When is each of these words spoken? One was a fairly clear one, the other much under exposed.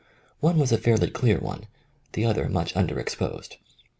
One 0.39 0.57
was 0.57 0.71
a 0.71 0.79
fairly 0.79 1.11
clear 1.11 1.37
one, 1.37 1.67
the 2.13 2.25
other 2.25 2.49
much 2.49 2.75
under 2.75 2.99
exposed. 2.99 3.57